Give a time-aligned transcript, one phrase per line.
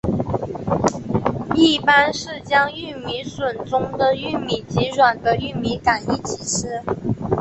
[1.53, 6.81] 一般是将玉米笋中的玉米及软的玉米秆一起吃。